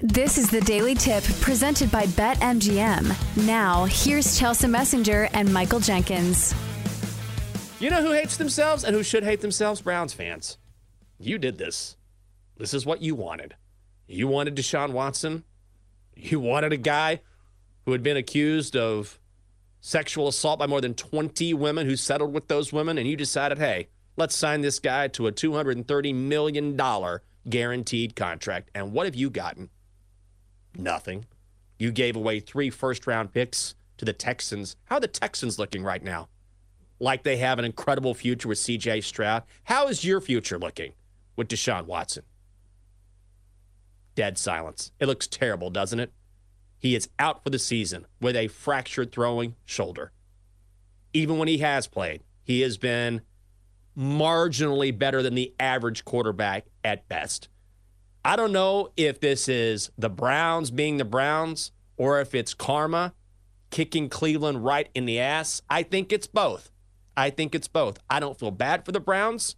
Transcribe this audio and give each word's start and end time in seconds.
This 0.00 0.36
is 0.36 0.50
the 0.50 0.60
Daily 0.60 0.94
Tip 0.94 1.24
presented 1.40 1.90
by 1.90 2.04
BetMGM. 2.04 3.46
Now, 3.46 3.86
here's 3.86 4.38
Chelsa 4.38 4.68
Messinger 4.68 5.30
and 5.32 5.50
Michael 5.50 5.80
Jenkins. 5.80 6.54
You 7.80 7.88
know 7.88 8.02
who 8.02 8.12
hates 8.12 8.36
themselves 8.36 8.84
and 8.84 8.94
who 8.94 9.02
should 9.02 9.24
hate 9.24 9.40
themselves? 9.40 9.80
Browns 9.80 10.12
fans. 10.12 10.58
You 11.18 11.38
did 11.38 11.56
this. 11.56 11.96
This 12.58 12.74
is 12.74 12.84
what 12.84 13.00
you 13.00 13.14
wanted. 13.14 13.56
You 14.06 14.28
wanted 14.28 14.54
Deshaun 14.54 14.92
Watson. 14.92 15.44
You 16.14 16.40
wanted 16.40 16.74
a 16.74 16.76
guy 16.76 17.22
who 17.86 17.92
had 17.92 18.02
been 18.02 18.18
accused 18.18 18.76
of 18.76 19.18
sexual 19.80 20.28
assault 20.28 20.58
by 20.58 20.66
more 20.66 20.82
than 20.82 20.92
20 20.92 21.54
women 21.54 21.86
who 21.86 21.96
settled 21.96 22.34
with 22.34 22.48
those 22.48 22.70
women, 22.70 22.98
and 22.98 23.08
you 23.08 23.16
decided, 23.16 23.56
hey, 23.56 23.88
let's 24.18 24.36
sign 24.36 24.60
this 24.60 24.78
guy 24.78 25.08
to 25.08 25.26
a 25.26 25.32
$230 25.32 26.14
million 26.14 26.78
guaranteed 27.48 28.14
contract. 28.14 28.70
And 28.74 28.92
what 28.92 29.06
have 29.06 29.14
you 29.14 29.30
gotten? 29.30 29.70
Nothing. 30.78 31.26
You 31.78 31.90
gave 31.90 32.16
away 32.16 32.40
three 32.40 32.70
first 32.70 33.06
round 33.06 33.32
picks 33.32 33.74
to 33.98 34.04
the 34.04 34.12
Texans. 34.12 34.76
How 34.84 34.96
are 34.96 35.00
the 35.00 35.08
Texans 35.08 35.58
looking 35.58 35.82
right 35.82 36.02
now? 36.02 36.28
Like 36.98 37.22
they 37.22 37.36
have 37.38 37.58
an 37.58 37.64
incredible 37.64 38.14
future 38.14 38.48
with 38.48 38.58
CJ 38.58 39.04
Stroud. 39.04 39.42
How 39.64 39.88
is 39.88 40.04
your 40.04 40.20
future 40.20 40.58
looking 40.58 40.92
with 41.36 41.48
Deshaun 41.48 41.86
Watson? 41.86 42.24
Dead 44.14 44.38
silence. 44.38 44.92
It 44.98 45.06
looks 45.06 45.26
terrible, 45.26 45.68
doesn't 45.70 46.00
it? 46.00 46.12
He 46.78 46.94
is 46.94 47.08
out 47.18 47.42
for 47.42 47.50
the 47.50 47.58
season 47.58 48.06
with 48.20 48.36
a 48.36 48.48
fractured 48.48 49.12
throwing 49.12 49.56
shoulder. 49.64 50.12
Even 51.12 51.38
when 51.38 51.48
he 51.48 51.58
has 51.58 51.86
played, 51.86 52.22
he 52.42 52.60
has 52.60 52.78
been 52.78 53.22
marginally 53.96 54.96
better 54.96 55.22
than 55.22 55.34
the 55.34 55.54
average 55.58 56.04
quarterback 56.04 56.66
at 56.84 57.08
best. 57.08 57.48
I 58.26 58.34
don't 58.34 58.50
know 58.50 58.90
if 58.96 59.20
this 59.20 59.48
is 59.48 59.92
the 59.96 60.10
Browns 60.10 60.72
being 60.72 60.96
the 60.96 61.04
Browns 61.04 61.70
or 61.96 62.20
if 62.20 62.34
it's 62.34 62.54
karma 62.54 63.14
kicking 63.70 64.08
Cleveland 64.08 64.64
right 64.64 64.88
in 64.96 65.06
the 65.06 65.20
ass. 65.20 65.62
I 65.70 65.84
think 65.84 66.12
it's 66.12 66.26
both. 66.26 66.72
I 67.16 67.30
think 67.30 67.54
it's 67.54 67.68
both. 67.68 68.00
I 68.10 68.18
don't 68.18 68.36
feel 68.36 68.50
bad 68.50 68.84
for 68.84 68.90
the 68.90 68.98
Browns. 68.98 69.54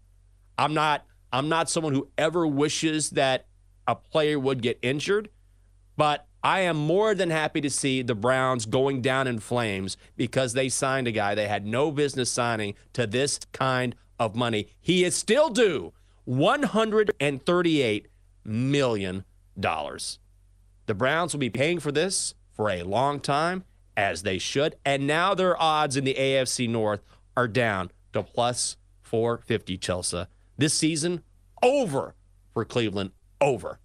I'm 0.58 0.74
not 0.74 1.06
I'm 1.32 1.48
not 1.48 1.70
someone 1.70 1.94
who 1.94 2.10
ever 2.18 2.46
wishes 2.46 3.08
that 3.10 3.46
a 3.86 3.94
player 3.94 4.38
would 4.38 4.60
get 4.60 4.78
injured, 4.82 5.30
but 5.96 6.26
I 6.42 6.60
am 6.60 6.76
more 6.76 7.14
than 7.14 7.30
happy 7.30 7.62
to 7.62 7.70
see 7.70 8.02
the 8.02 8.14
Browns 8.14 8.66
going 8.66 9.00
down 9.00 9.26
in 9.26 9.38
flames 9.38 9.96
because 10.14 10.52
they 10.52 10.68
signed 10.68 11.08
a 11.08 11.12
guy 11.12 11.34
they 11.34 11.48
had 11.48 11.64
no 11.66 11.90
business 11.90 12.30
signing 12.30 12.74
to 12.92 13.06
this 13.06 13.40
kind 13.50 13.94
of 14.18 14.36
money. 14.36 14.68
He 14.78 15.04
is 15.04 15.14
still 15.14 15.48
due 15.48 15.94
138 16.26 18.08
million 18.44 19.24
dollars. 19.58 20.18
The 20.86 20.94
Browns 20.94 21.32
will 21.32 21.40
be 21.40 21.50
paying 21.50 21.80
for 21.80 21.92
this 21.92 22.34
for 22.52 22.70
a 22.70 22.82
long 22.82 23.20
time, 23.20 23.64
as 23.96 24.22
they 24.22 24.38
should. 24.38 24.76
And 24.84 25.06
now 25.06 25.34
their 25.34 25.60
odds 25.60 25.96
in 25.96 26.04
the 26.04 26.14
AFC 26.14 26.68
North 26.68 27.02
are 27.36 27.48
down 27.48 27.90
to 28.12 28.22
plus 28.22 28.76
450, 29.02 29.78
Chelsa. 29.78 30.26
This 30.56 30.74
season, 30.74 31.22
over 31.62 32.14
for 32.52 32.64
Cleveland, 32.64 33.10
over. 33.40 33.78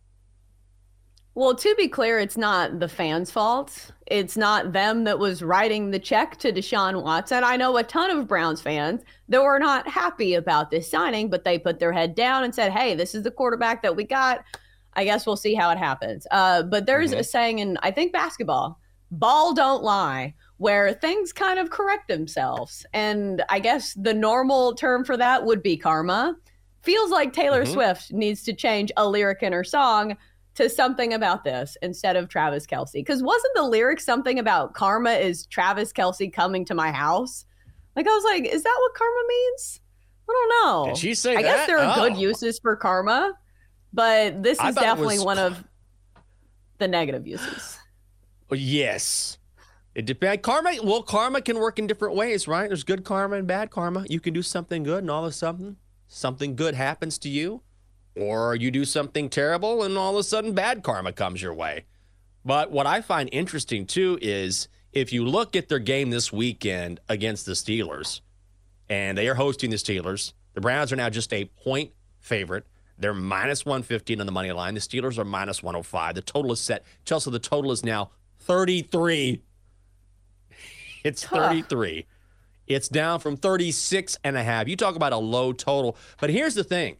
Well, 1.35 1.55
to 1.55 1.75
be 1.75 1.87
clear, 1.87 2.19
it's 2.19 2.37
not 2.37 2.79
the 2.79 2.87
fans' 2.87 3.31
fault. 3.31 3.91
It's 4.05 4.37
not 4.37 4.71
them 4.71 5.03
that 5.05 5.17
was 5.17 5.41
writing 5.41 5.89
the 5.89 5.97
check 5.97 6.37
to 6.37 6.51
Deshaun 6.51 7.01
Watson. 7.01 7.43
I 7.43 7.57
know 7.57 7.75
a 7.77 7.83
ton 7.83 8.11
of 8.11 8.27
Browns 8.27 8.61
fans 8.61 9.01
that 9.29 9.41
were 9.41 9.57
not 9.57 9.87
happy 9.87 10.35
about 10.35 10.69
this 10.69 10.91
signing, 10.91 11.31
but 11.31 11.43
they 11.43 11.57
put 11.57 11.79
their 11.79 11.91
head 11.91 12.13
down 12.13 12.43
and 12.43 12.53
said, 12.53 12.71
hey, 12.71 12.93
this 12.93 13.15
is 13.15 13.23
the 13.23 13.31
quarterback 13.31 13.81
that 13.81 13.95
we 13.95 14.03
got. 14.03 14.43
I 14.93 15.05
guess 15.05 15.25
we'll 15.25 15.35
see 15.35 15.55
how 15.55 15.71
it 15.71 15.79
happens. 15.79 16.27
Uh, 16.29 16.61
but 16.61 16.85
there's 16.85 17.11
mm-hmm. 17.11 17.21
a 17.21 17.23
saying 17.23 17.59
in, 17.59 17.79
I 17.81 17.89
think, 17.89 18.13
basketball 18.13 18.79
ball 19.09 19.53
don't 19.53 19.83
lie, 19.83 20.33
where 20.57 20.93
things 20.93 21.31
kind 21.31 21.59
of 21.59 21.69
correct 21.69 22.07
themselves. 22.07 22.85
And 22.93 23.43
I 23.49 23.59
guess 23.59 23.93
the 23.93 24.13
normal 24.13 24.75
term 24.75 25.05
for 25.05 25.17
that 25.17 25.45
would 25.45 25.63
be 25.63 25.77
karma. 25.77 26.35
Feels 26.81 27.11
like 27.11 27.31
Taylor 27.31 27.63
mm-hmm. 27.63 27.73
Swift 27.73 28.11
needs 28.11 28.43
to 28.43 28.53
change 28.53 28.91
a 28.97 29.07
lyric 29.07 29.41
in 29.41 29.53
her 29.53 29.63
song 29.63 30.17
to 30.55 30.69
something 30.69 31.13
about 31.13 31.43
this 31.43 31.77
instead 31.81 32.15
of 32.15 32.29
Travis 32.29 32.65
Kelce. 32.65 32.93
Because 32.93 33.23
wasn't 33.23 33.53
the 33.55 33.63
lyric 33.63 33.99
something 33.99 34.39
about 34.39 34.73
karma 34.73 35.11
is 35.11 35.45
Travis 35.47 35.91
Kelce 35.91 36.31
coming 36.31 36.65
to 36.65 36.75
my 36.75 36.91
house? 36.91 37.45
Like 37.95 38.07
I 38.07 38.11
was 38.11 38.23
like, 38.23 38.45
is 38.45 38.63
that 38.63 38.77
what 38.79 38.93
karma 38.93 39.27
means? 39.27 39.79
I 40.29 40.33
don't 40.33 40.65
know. 40.65 40.85
Did 40.87 40.97
she 40.97 41.13
say 41.13 41.35
I 41.35 41.41
that? 41.41 41.41
guess 41.41 41.67
there 41.67 41.79
are 41.79 41.97
oh. 41.97 42.09
good 42.09 42.17
uses 42.17 42.59
for 42.59 42.75
karma, 42.75 43.33
but 43.91 44.41
this 44.41 44.59
is 44.59 44.75
definitely 44.75 45.17
was... 45.17 45.25
one 45.25 45.39
of 45.39 45.63
the 46.77 46.87
negative 46.87 47.27
uses. 47.27 47.77
Yes. 48.51 49.37
It 49.95 50.05
depends. 50.05 50.41
Karma, 50.41 50.75
well, 50.83 51.03
karma 51.03 51.41
can 51.41 51.59
work 51.59 51.77
in 51.77 51.85
different 51.85 52.15
ways, 52.15 52.47
right? 52.47 52.67
There's 52.67 52.83
good 52.83 53.03
karma 53.03 53.37
and 53.37 53.47
bad 53.47 53.69
karma. 53.69 54.05
You 54.09 54.19
can 54.19 54.33
do 54.33 54.41
something 54.41 54.83
good, 54.83 54.99
and 54.99 55.11
all 55.11 55.23
of 55.23 55.29
a 55.29 55.33
sudden, 55.33 55.77
something 56.07 56.55
good 56.55 56.73
happens 56.73 57.17
to 57.19 57.29
you 57.29 57.61
or 58.15 58.55
you 58.55 58.71
do 58.71 58.85
something 58.85 59.29
terrible 59.29 59.83
and 59.83 59.97
all 59.97 60.13
of 60.13 60.19
a 60.19 60.23
sudden 60.23 60.53
bad 60.53 60.83
karma 60.83 61.11
comes 61.11 61.41
your 61.41 61.53
way. 61.53 61.85
But 62.45 62.71
what 62.71 62.85
I 62.85 63.01
find 63.01 63.29
interesting 63.31 63.85
too 63.85 64.19
is 64.21 64.67
if 64.91 65.11
you 65.11 65.25
look 65.25 65.55
at 65.55 65.69
their 65.69 65.79
game 65.79 66.09
this 66.09 66.31
weekend 66.31 66.99
against 67.09 67.45
the 67.45 67.53
Steelers, 67.53 68.21
and 68.89 69.17
they 69.17 69.27
are 69.27 69.35
hosting 69.35 69.69
the 69.69 69.77
Steelers, 69.77 70.33
the 70.53 70.61
Browns 70.61 70.91
are 70.93 70.95
now 70.95 71.09
just 71.09 71.33
a 71.33 71.45
point 71.45 71.91
favorite. 72.19 72.65
They're 72.97 73.13
minus 73.13 73.65
115 73.65 74.19
on 74.19 74.25
the 74.25 74.31
money 74.31 74.51
line. 74.51 74.75
The 74.75 74.79
Steelers 74.79 75.17
are 75.17 75.25
minus 75.25 75.63
105. 75.63 76.15
The 76.15 76.21
total 76.21 76.51
is 76.51 76.59
set. 76.59 76.85
Chelsa, 77.05 77.31
the 77.31 77.39
total 77.39 77.71
is 77.71 77.83
now 77.83 78.11
33. 78.39 79.41
It's 81.03 81.25
33. 81.25 82.05
It's 82.65 82.87
down 82.87 83.19
from 83.19 83.35
36 83.35 84.17
and 84.23 84.37
a 84.37 84.43
half. 84.43 84.69
You 84.69 84.77
talk 84.77 84.95
about 84.95 85.11
a 85.11 85.17
low 85.17 85.51
total. 85.51 85.97
But 86.21 86.29
here's 86.29 86.55
the 86.55 86.63
thing 86.63 86.95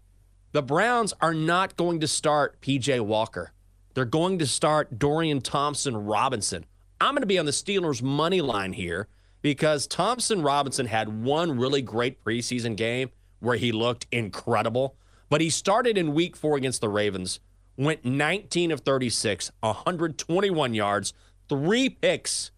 the 0.54 0.62
Browns 0.62 1.14
are 1.20 1.34
not 1.34 1.76
going 1.76 2.00
to 2.00 2.08
start 2.08 2.62
PJ 2.62 3.02
Walker. 3.02 3.52
They're 3.96 4.06
going 4.06 4.38
to 4.40 4.48
start 4.48 4.98
Dorian 5.00 5.42
Thompson 5.42 5.98
Robinson. 5.98 6.66
I'm 7.02 7.14
going 7.14 7.22
to 7.22 7.28
be 7.28 7.40
on 7.40 7.46
the 7.46 7.52
Steelers' 7.52 8.02
money 8.02 8.40
line 8.40 8.74
here 8.74 9.08
because 9.42 9.88
Thompson 9.88 10.44
Robinson 10.44 10.86
had 10.86 11.24
one 11.24 11.58
really 11.58 11.82
great 11.82 12.24
preseason 12.24 12.76
game 12.76 13.10
where 13.40 13.58
he 13.58 13.72
looked 13.72 14.06
incredible, 14.12 14.96
but 15.28 15.42
he 15.42 15.50
started 15.50 15.98
in 15.98 16.14
week 16.14 16.38
four 16.38 16.56
against 16.56 16.82
the 16.82 16.90
Ravens, 16.90 17.40
went 17.76 18.06
19 18.06 18.72
of 18.72 18.82
36, 18.82 19.52
121 19.60 20.74
yards, 20.76 21.14
three 21.50 21.90
picks. 21.90 22.52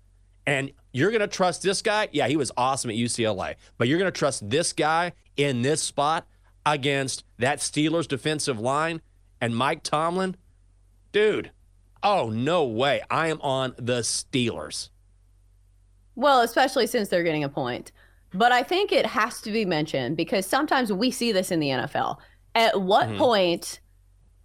And 0.45 0.72
you're 0.91 1.12
going 1.12 1.22
to 1.22 1.27
trust 1.27 1.63
this 1.63 1.81
guy? 1.81 2.09
Yeah, 2.12 2.27
he 2.27 2.35
was 2.35 2.51
awesome 2.57 2.91
at 2.91 2.97
UCLA, 2.97 3.56
but 3.77 3.88
you're 3.88 4.00
going 4.00 4.12
to 4.12 4.17
trust 4.17 4.50
this 4.50 4.73
guy 4.73 5.13
in 5.38 5.62
this 5.62 5.81
spot? 5.81 6.27
Against 6.65 7.23
that 7.37 7.59
Steelers 7.59 8.07
defensive 8.07 8.59
line 8.59 9.01
and 9.41 9.55
Mike 9.55 9.83
Tomlin, 9.83 10.35
dude, 11.11 11.51
oh, 12.01 12.29
no 12.29 12.63
way. 12.65 13.01
I 13.09 13.27
am 13.27 13.41
on 13.41 13.73
the 13.77 13.99
Steelers. 13.99 14.89
Well, 16.15 16.41
especially 16.41 16.87
since 16.87 17.09
they're 17.09 17.23
getting 17.23 17.43
a 17.43 17.49
point. 17.49 17.91
But 18.33 18.51
I 18.51 18.63
think 18.63 18.91
it 18.91 19.05
has 19.05 19.41
to 19.41 19.51
be 19.51 19.65
mentioned 19.65 20.17
because 20.17 20.45
sometimes 20.45 20.91
we 20.91 21.11
see 21.11 21.31
this 21.31 21.51
in 21.51 21.59
the 21.59 21.69
NFL. 21.69 22.17
At 22.53 22.81
what 22.81 23.07
mm-hmm. 23.07 23.17
point 23.17 23.79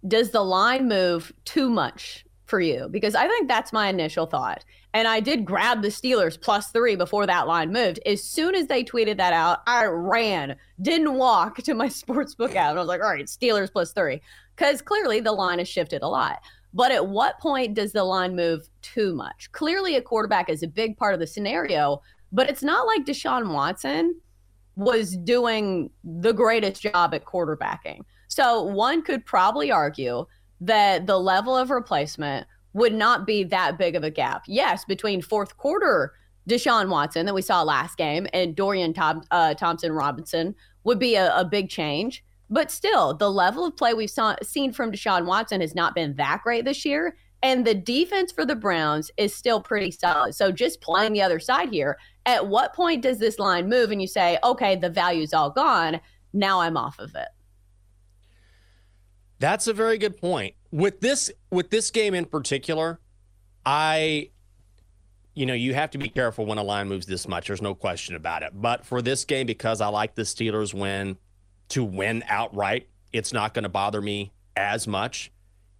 does 0.07 0.31
the 0.31 0.43
line 0.43 0.87
move 0.87 1.31
too 1.45 1.69
much 1.69 2.25
for 2.51 2.59
you? 2.59 2.87
Because 2.91 3.15
I 3.15 3.27
think 3.27 3.47
that's 3.47 3.73
my 3.73 3.87
initial 3.87 4.27
thought. 4.27 4.63
And 4.93 5.07
I 5.07 5.21
did 5.21 5.45
grab 5.45 5.81
the 5.81 5.87
Steelers 5.87 6.39
plus 6.39 6.69
three 6.69 6.95
before 6.95 7.25
that 7.25 7.47
line 7.47 7.71
moved. 7.71 7.99
As 8.05 8.21
soon 8.23 8.53
as 8.53 8.67
they 8.67 8.83
tweeted 8.83 9.17
that 9.17 9.33
out, 9.33 9.61
I 9.65 9.85
ran, 9.85 10.57
didn't 10.81 11.15
walk 11.15 11.57
to 11.63 11.73
my 11.73 11.87
sports 12.01 12.35
book 12.35 12.55
app. 12.55 12.71
And 12.71 12.77
I 12.77 12.81
was 12.81 12.89
like, 12.89 13.01
all 13.01 13.09
right, 13.09 13.25
Steelers 13.25 13.71
plus 13.71 13.93
three. 13.93 14.21
Because 14.55 14.81
clearly 14.81 15.21
the 15.21 15.31
line 15.31 15.57
has 15.57 15.69
shifted 15.69 16.03
a 16.03 16.07
lot. 16.07 16.41
But 16.73 16.91
at 16.91 17.07
what 17.07 17.39
point 17.39 17.73
does 17.73 17.93
the 17.93 18.03
line 18.03 18.35
move 18.35 18.67
too 18.81 19.15
much? 19.15 19.51
Clearly, 19.53 19.95
a 19.95 20.01
quarterback 20.01 20.49
is 20.49 20.61
a 20.61 20.67
big 20.67 20.97
part 20.97 21.13
of 21.13 21.19
the 21.19 21.27
scenario, 21.27 22.01
but 22.31 22.49
it's 22.49 22.63
not 22.63 22.85
like 22.85 23.05
Deshaun 23.05 23.53
Watson 23.53 24.19
was 24.75 25.17
doing 25.17 25.89
the 26.03 26.33
greatest 26.33 26.81
job 26.81 27.13
at 27.13 27.25
quarterbacking. 27.25 28.01
So 28.29 28.63
one 28.63 29.01
could 29.03 29.25
probably 29.25 29.71
argue 29.71 30.25
that 30.61 31.07
the 31.07 31.19
level 31.19 31.57
of 31.57 31.71
replacement 31.71 32.47
would 32.73 32.93
not 32.93 33.27
be 33.27 33.43
that 33.43 33.77
big 33.77 33.95
of 33.95 34.03
a 34.03 34.09
gap. 34.09 34.43
Yes, 34.47 34.85
between 34.85 35.21
fourth 35.21 35.57
quarter 35.57 36.13
Deshaun 36.49 36.89
Watson 36.89 37.25
that 37.25 37.35
we 37.35 37.41
saw 37.41 37.61
last 37.63 37.97
game 37.97 38.27
and 38.33 38.55
Dorian 38.55 38.93
Tom, 38.93 39.23
uh, 39.31 39.53
Thompson 39.53 39.91
Robinson 39.91 40.55
would 40.83 40.99
be 40.99 41.15
a, 41.15 41.35
a, 41.35 41.45
big 41.45 41.69
change. 41.69 42.23
But 42.49 42.71
still, 42.71 43.13
the 43.13 43.31
level 43.31 43.65
of 43.65 43.77
play 43.77 43.93
we've 43.93 44.09
saw, 44.09 44.35
seen 44.41 44.73
from 44.73 44.91
Deshaun 44.91 45.25
Watson 45.25 45.61
has 45.61 45.75
not 45.75 45.95
been 45.95 46.15
that 46.15 46.41
great 46.43 46.65
this 46.65 46.83
year. 46.83 47.15
And 47.43 47.65
the 47.65 47.73
defense 47.73 48.31
for 48.31 48.45
the 48.45 48.55
Browns 48.55 49.09
is 49.17 49.35
still 49.35 49.61
pretty 49.61 49.91
solid. 49.91 50.35
So 50.35 50.51
just 50.51 50.81
playing 50.81 51.13
the 51.13 51.21
other 51.21 51.39
side 51.39 51.69
here, 51.69 51.97
at 52.25 52.47
what 52.47 52.73
point 52.73 53.01
does 53.01 53.19
this 53.19 53.39
line 53.39 53.69
move 53.69 53.91
and 53.91 54.01
you 54.01 54.07
say, 54.07 54.37
okay, 54.43 54.75
the 54.75 54.89
value's 54.89 55.33
all 55.33 55.49
gone. 55.49 55.99
Now 56.33 56.61
I'm 56.61 56.77
off 56.77 56.99
of 56.99 57.15
it? 57.15 57.27
That's 59.41 59.65
a 59.65 59.73
very 59.73 59.97
good 59.97 60.17
point. 60.17 60.53
With 60.71 60.99
this 61.01 61.31
with 61.49 61.71
this 61.71 61.89
game 61.89 62.13
in 62.13 62.25
particular, 62.25 62.99
I 63.65 64.29
you 65.33 65.47
know, 65.47 65.55
you 65.55 65.73
have 65.73 65.89
to 65.91 65.97
be 65.97 66.09
careful 66.09 66.45
when 66.45 66.59
a 66.59 66.63
line 66.63 66.87
moves 66.87 67.07
this 67.07 67.27
much. 67.27 67.47
There's 67.47 67.61
no 67.61 67.73
question 67.73 68.15
about 68.15 68.43
it. 68.43 68.51
But 68.53 68.85
for 68.85 69.01
this 69.01 69.25
game, 69.25 69.47
because 69.47 69.81
I 69.81 69.87
like 69.87 70.13
the 70.13 70.21
Steelers 70.21 70.75
win 70.75 71.17
to 71.69 71.83
win 71.83 72.23
outright, 72.27 72.87
it's 73.13 73.33
not 73.33 73.55
going 73.55 73.63
to 73.63 73.69
bother 73.69 73.99
me 73.99 74.31
as 74.55 74.87
much. 74.87 75.31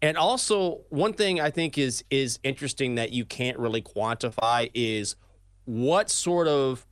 And 0.01 0.17
also, 0.17 0.81
one 0.89 1.13
thing 1.13 1.39
I 1.39 1.51
think 1.51 1.77
is 1.77 2.03
is 2.09 2.39
interesting 2.41 2.95
that 2.95 3.13
you 3.13 3.25
can't 3.25 3.59
really 3.59 3.83
quantify 3.83 4.71
is 4.73 5.15
what 5.65 6.09
sort 6.09 6.47
of 6.47 6.87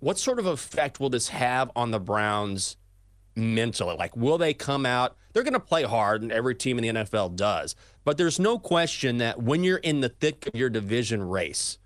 what 0.00 0.18
sort 0.18 0.38
of 0.38 0.46
effect 0.46 0.98
will 0.98 1.10
this 1.10 1.28
have 1.28 1.70
on 1.76 1.90
the 1.90 2.00
Browns 2.00 2.78
mentally? 3.34 3.96
Like, 3.96 4.16
will 4.16 4.38
they 4.38 4.54
come 4.54 4.86
out? 4.86 5.14
They're 5.36 5.44
going 5.44 5.52
to 5.52 5.60
play 5.60 5.82
hard, 5.82 6.22
and 6.22 6.32
every 6.32 6.54
team 6.54 6.78
in 6.78 6.82
the 6.82 7.02
NFL 7.02 7.36
does. 7.36 7.76
But 8.04 8.16
there's 8.16 8.40
no 8.40 8.58
question 8.58 9.18
that 9.18 9.42
when 9.42 9.64
you're 9.64 9.76
in 9.76 10.00
the 10.00 10.08
thick 10.08 10.46
of 10.46 10.54
your 10.54 10.70
division 10.70 11.22
race, 11.28 11.76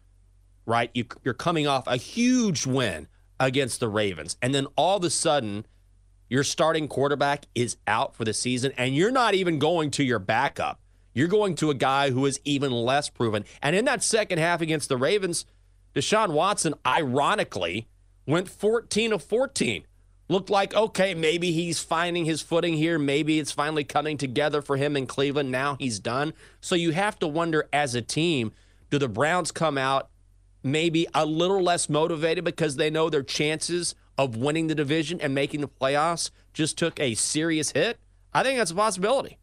right, 0.67 0.89
you, 0.95 1.07
you're 1.25 1.35
coming 1.35 1.67
off 1.67 1.89
a 1.89 1.97
huge 1.97 2.65
win 2.65 3.09
against 3.41 3.81
the 3.81 3.89
Ravens, 3.89 4.37
and 4.41 4.55
then 4.55 4.69
all 4.77 4.99
of 4.99 5.03
a 5.03 5.11
sudden, 5.11 5.67
your 6.29 6.45
starting 6.45 6.87
quarterback 6.87 7.47
is 7.57 7.77
out 7.89 8.15
for 8.15 8.25
the 8.25 8.33
season, 8.33 8.71
and 8.77 8.95
you're 8.95 9.11
not 9.11 9.35
even 9.35 9.59
going 9.59 9.91
to 9.91 10.05
your 10.05 10.21
backup. 10.21 10.79
You're 11.13 11.27
going 11.27 11.57
to 11.57 11.71
a 11.71 11.75
guy 11.75 12.11
who 12.11 12.27
is 12.27 12.41
even 12.45 12.71
less 12.71 13.11
proven. 13.11 13.45
And 13.61 13.75
in 13.75 13.85
that 13.87 14.05
second 14.05 14.39
half 14.39 14.61
against 14.61 14.89
the 14.89 14.97
Ravens, 14.97 15.45
Deshaun 15.93 16.35
Watson, 16.35 16.75
ironically, 16.87 17.89
went 18.29 18.49
14 18.49 19.13
of 19.13 19.25
14. 19.25 19.87
Looked 20.31 20.49
like, 20.49 20.77
okay, 20.77 21.13
maybe 21.13 21.51
he's 21.51 21.81
finding 21.81 22.25
his 22.25 22.41
footing 22.41 22.75
here. 22.75 23.01
Maybe 23.01 23.41
it's 23.41 23.51
finally 23.51 23.83
coming 23.83 24.17
together 24.17 24.63
for 24.63 24.77
him 24.77 24.97
in 24.97 25.09
Cleveland. 25.09 25.51
Now 25.51 25.75
he's 25.81 25.99
done. 25.99 26.35
So 26.61 26.77
you 26.77 26.93
have 26.93 27.19
to 27.19 27.27
wonder 27.27 27.69
as 27.73 27.97
a 27.97 28.01
team, 28.01 28.53
do 28.91 28.99
the 29.01 29.09
Browns 29.09 29.51
come 29.51 29.77
out 29.77 30.09
maybe 30.63 31.09
a 31.15 31.27
little 31.27 31.61
less 31.61 31.89
motivated 31.89 32.45
because 32.45 32.77
they 32.77 32.91
know 32.91 33.11
their 33.11 33.25
chances 33.25 33.97
of 34.17 34.37
winning 34.37 34.69
the 34.69 34.75
division 34.77 35.21
and 35.21 35.35
making 35.35 35.63
the 35.63 35.69
playoffs 35.69 36.31
just 36.55 36.79
took 36.79 37.01
a 37.01 37.17
serious 37.17 37.73
hit? 37.73 37.99
I 38.33 38.45
think 38.45 38.57
that's 38.57 38.71
a 38.71 38.77
possibility. 38.77 39.40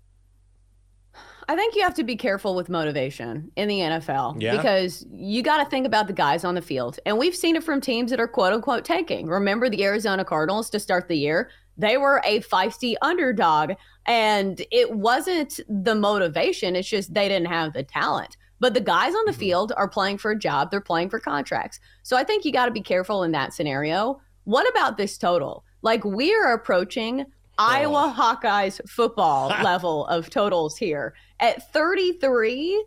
I 1.50 1.56
think 1.56 1.76
you 1.76 1.82
have 1.84 1.94
to 1.96 2.04
be 2.04 2.16
careful 2.18 2.56
with 2.56 2.68
motivation 2.68 3.52
in 3.56 3.70
the 3.70 3.80
NFL 3.80 4.36
Yeah. 4.42 4.58
because 4.58 5.06
you 5.10 5.42
got 5.42 5.64
to 5.64 5.70
think 5.70 5.86
about 5.86 6.08
the 6.08 6.14
guys 6.14 6.44
on 6.44 6.56
the 6.56 6.62
field. 6.62 7.00
And 7.06 7.18
we've 7.18 7.36
seen 7.36 7.56
it 7.56 7.64
from 7.64 7.80
teams 7.80 8.12
that 8.12 8.20
are 8.20 8.28
quote 8.28 8.52
unquote 8.54 8.84
tanking. 8.84 9.28
Remember 9.28 9.70
the 9.70 9.84
Arizona 9.84 10.26
Cardinals 10.26 10.70
to 10.72 10.80
start 10.80 11.08
the 11.08 11.16
year? 11.18 11.50
They 11.78 11.98
were 11.98 12.22
a 12.26 12.42
feisty 12.42 12.96
underdog, 13.02 13.74
and 14.06 14.62
it 14.72 14.92
wasn't 14.92 15.60
the 15.70 15.94
motivation, 15.96 16.76
it's 16.76 16.90
just 16.90 17.14
they 17.14 17.30
didn't 17.30 17.48
have 17.50 17.74
the 17.74 17.84
talent. 17.84 18.36
But 18.60 18.74
the 18.74 18.82
guys 18.82 19.14
on 19.14 19.26
the 19.26 19.32
Mm-hmm. 19.32 19.40
field 19.40 19.74
are 19.78 19.88
playing 19.88 20.18
for 20.18 20.32
a 20.32 20.38
job, 20.40 20.72
they're 20.72 20.82
playing 20.82 21.10
for 21.12 21.20
contracts. 21.20 21.80
So 22.04 22.18
I 22.18 22.24
think 22.24 22.44
you 22.44 22.52
got 22.52 22.66
to 22.66 22.72
be 22.72 22.82
careful 22.82 23.22
in 23.24 23.32
that 23.34 23.54
scenario. 23.54 24.20
What 24.46 24.68
about 24.70 24.98
this 24.98 25.18
total? 25.18 25.64
Like 25.84 26.04
we're 26.04 26.52
approaching 26.52 27.26
Iowa 27.58 28.14
oh. 28.16 28.22
Hawkeyes 28.22 28.80
football 28.90 29.50
level 29.64 30.06
of 30.08 30.30
totals 30.30 30.78
here. 30.78 31.14
At 31.40 31.72
33, 31.74 32.86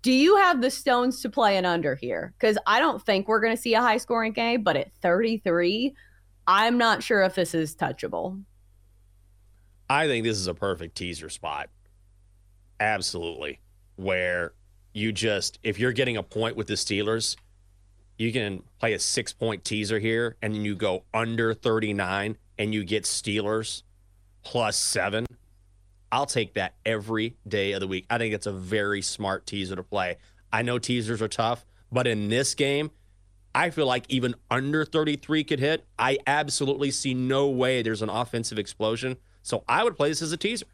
do 0.00 0.12
you 0.12 0.36
have 0.36 0.60
the 0.60 0.70
stones 0.70 1.20
to 1.22 1.30
play 1.30 1.56
an 1.56 1.66
under 1.66 1.94
here? 1.94 2.34
Because 2.38 2.58
I 2.66 2.78
don't 2.80 3.04
think 3.04 3.28
we're 3.28 3.40
going 3.40 3.54
to 3.54 3.60
see 3.60 3.74
a 3.74 3.80
high 3.80 3.96
scoring 3.96 4.32
game, 4.32 4.62
but 4.62 4.76
at 4.76 4.92
33, 5.02 5.94
I'm 6.46 6.78
not 6.78 7.02
sure 7.02 7.22
if 7.22 7.34
this 7.34 7.54
is 7.54 7.74
touchable. 7.74 8.42
I 9.88 10.06
think 10.06 10.24
this 10.24 10.38
is 10.38 10.46
a 10.46 10.54
perfect 10.54 10.96
teaser 10.96 11.28
spot. 11.28 11.68
Absolutely. 12.80 13.60
Where 13.96 14.52
you 14.92 15.12
just, 15.12 15.58
if 15.62 15.78
you're 15.78 15.92
getting 15.92 16.16
a 16.16 16.22
point 16.22 16.56
with 16.56 16.66
the 16.66 16.74
Steelers, 16.74 17.36
you 18.18 18.32
can 18.32 18.62
play 18.78 18.92
a 18.92 18.98
six 18.98 19.32
point 19.32 19.64
teaser 19.64 19.98
here 19.98 20.36
and 20.40 20.54
then 20.54 20.64
you 20.64 20.74
go 20.74 21.04
under 21.12 21.52
39 21.52 22.36
and 22.58 22.74
you 22.74 22.84
get 22.84 23.04
Steelers 23.04 23.82
plus 24.42 24.76
seven. 24.76 25.26
I'll 26.12 26.26
take 26.26 26.54
that 26.54 26.74
every 26.86 27.36
day 27.46 27.72
of 27.72 27.80
the 27.80 27.88
week. 27.88 28.06
I 28.08 28.18
think 28.18 28.34
it's 28.34 28.46
a 28.46 28.52
very 28.52 29.02
smart 29.02 29.46
teaser 29.46 29.74
to 29.74 29.82
play. 29.82 30.18
I 30.52 30.62
know 30.62 30.78
teasers 30.78 31.20
are 31.20 31.28
tough, 31.28 31.64
but 31.90 32.06
in 32.06 32.28
this 32.28 32.54
game, 32.54 32.90
I 33.54 33.70
feel 33.70 33.86
like 33.86 34.04
even 34.08 34.34
under 34.50 34.84
33 34.84 35.44
could 35.44 35.60
hit. 35.60 35.84
I 35.98 36.18
absolutely 36.26 36.90
see 36.90 37.14
no 37.14 37.48
way 37.48 37.82
there's 37.82 38.02
an 38.02 38.10
offensive 38.10 38.58
explosion. 38.58 39.16
So 39.42 39.64
I 39.68 39.84
would 39.84 39.96
play 39.96 40.08
this 40.08 40.22
as 40.22 40.32
a 40.32 40.36
teaser. 40.36 40.66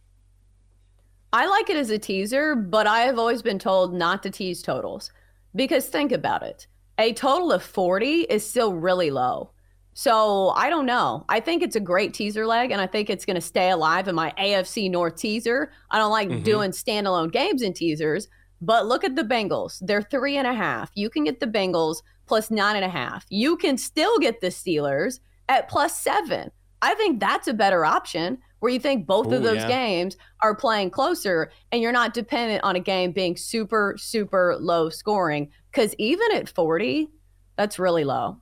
I 1.32 1.46
like 1.46 1.70
it 1.70 1.76
as 1.76 1.90
a 1.90 1.98
teaser, 1.98 2.54
but 2.54 2.86
I 2.86 3.00
have 3.00 3.18
always 3.18 3.42
been 3.42 3.58
told 3.58 3.94
not 3.94 4.22
to 4.24 4.30
tease 4.30 4.62
totals 4.62 5.12
because 5.54 5.86
think 5.86 6.12
about 6.12 6.42
it. 6.42 6.66
A 6.98 7.12
total 7.12 7.52
of 7.52 7.62
40 7.62 8.22
is 8.22 8.48
still 8.48 8.74
really 8.74 9.10
low. 9.10 9.52
So 9.92 10.50
I 10.50 10.70
don't 10.70 10.86
know. 10.86 11.24
I 11.28 11.40
think 11.40 11.62
it's 11.62 11.76
a 11.76 11.80
great 11.80 12.14
teaser 12.14 12.46
leg, 12.46 12.70
and 12.70 12.80
I 12.80 12.86
think 12.86 13.10
it's 13.10 13.24
going 13.24 13.34
to 13.34 13.40
stay 13.40 13.70
alive 13.70 14.08
in 14.08 14.14
my 14.14 14.32
AFC 14.38 14.90
North 14.90 15.16
teaser. 15.16 15.72
I 15.90 15.98
don't 15.98 16.12
like 16.12 16.28
Mhm. 16.28 16.44
doing 16.44 16.70
standalone 16.70 17.32
games 17.32 17.62
in 17.62 17.72
teasers, 17.72 18.28
but 18.60 18.86
look 18.86 19.04
at 19.04 19.16
the 19.16 19.24
Bengals. 19.24 19.78
They're 19.80 20.02
three 20.02 20.36
and 20.36 20.46
a 20.46 20.54
half. 20.54 20.90
You 20.94 21.10
can 21.10 21.24
get 21.24 21.40
the 21.40 21.46
Bengals 21.46 22.02
plus 22.26 22.50
nine 22.50 22.76
and 22.76 22.84
a 22.84 22.88
half. 22.88 23.26
You 23.28 23.56
can 23.56 23.76
still 23.76 24.18
get 24.18 24.40
the 24.40 24.48
Steelers 24.48 25.18
at 25.48 25.68
plus 25.68 25.98
seven. 26.00 26.50
I 26.82 26.94
think 26.94 27.20
that's 27.20 27.48
a 27.48 27.52
better 27.54 27.84
option 27.84 28.38
where 28.60 28.72
you 28.72 28.78
think 28.78 29.06
both 29.06 29.32
of 29.32 29.42
those 29.42 29.56
yeah. 29.56 29.68
games 29.68 30.16
are 30.40 30.54
playing 30.54 30.90
closer 30.90 31.50
and 31.72 31.82
you're 31.82 31.92
not 31.92 32.14
dependent 32.14 32.62
on 32.62 32.76
a 32.76 32.80
game 32.80 33.12
being 33.12 33.36
super, 33.36 33.96
super 33.98 34.56
low 34.58 34.88
scoring. 34.88 35.50
Because 35.70 35.94
even 35.98 36.32
at 36.32 36.48
40, 36.48 37.08
that's 37.56 37.78
really 37.78 38.04
low. 38.04 38.38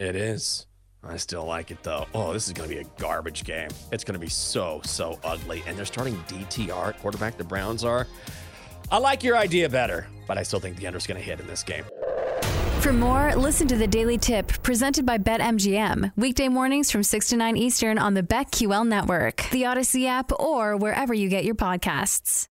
It 0.00 0.16
is. 0.16 0.66
I 1.04 1.18
still 1.18 1.44
like 1.44 1.70
it 1.70 1.82
though. 1.82 2.06
Oh, 2.14 2.32
this 2.32 2.46
is 2.46 2.54
going 2.54 2.68
to 2.68 2.74
be 2.74 2.80
a 2.80 2.84
garbage 2.98 3.44
game. 3.44 3.68
It's 3.92 4.02
going 4.02 4.14
to 4.14 4.18
be 4.18 4.30
so, 4.30 4.80
so 4.82 5.20
ugly. 5.22 5.62
And 5.66 5.76
they're 5.76 5.84
starting 5.84 6.16
DTR 6.26 6.98
quarterback. 6.98 7.36
The 7.36 7.44
Browns 7.44 7.84
are. 7.84 8.06
I 8.90 8.98
like 8.98 9.22
your 9.22 9.36
idea 9.36 9.68
better, 9.68 10.06
but 10.26 10.38
I 10.38 10.42
still 10.42 10.58
think 10.58 10.76
the 10.76 10.86
under's 10.86 11.06
going 11.06 11.20
to 11.20 11.24
hit 11.24 11.38
in 11.38 11.46
this 11.46 11.62
game. 11.62 11.84
For 12.80 12.94
more, 12.94 13.34
listen 13.36 13.68
to 13.68 13.76
the 13.76 13.86
Daily 13.86 14.16
Tip 14.16 14.48
presented 14.62 15.04
by 15.04 15.18
BetMGM. 15.18 16.12
Weekday 16.16 16.48
mornings 16.48 16.90
from 16.90 17.02
6 17.02 17.28
to 17.28 17.36
9 17.36 17.56
Eastern 17.58 17.98
on 17.98 18.14
the 18.14 18.22
BetQL 18.22 18.88
network, 18.88 19.44
the 19.50 19.62
Audacy 19.62 20.06
app, 20.06 20.32
or 20.40 20.78
wherever 20.78 21.12
you 21.12 21.28
get 21.28 21.44
your 21.44 21.54
podcasts. 21.54 22.50